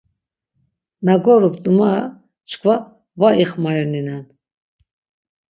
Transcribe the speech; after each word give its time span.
Na 1.05 1.13
gorupt 1.25 1.61
numara 1.65 2.05
çkva 2.49 2.75
va 3.19 3.29
ixmarininen. 3.43 4.23